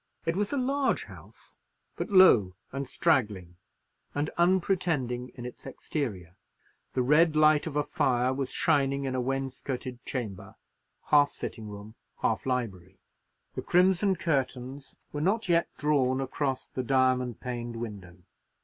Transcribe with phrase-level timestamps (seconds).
[0.25, 1.55] It was a large house;
[1.95, 3.57] but low and straggling;
[4.15, 6.33] and unpretending in its exterior.
[6.95, 10.55] The red light of a fire was shining in a wainscoted chamber,
[11.11, 11.93] half sitting room,
[12.23, 12.97] half library.
[13.53, 18.17] The crimson curtains were not yet drawn across the diamond paned window.